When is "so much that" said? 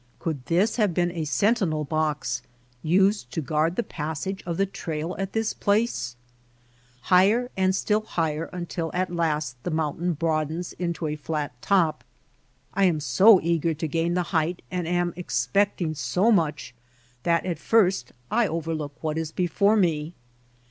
15.93-17.45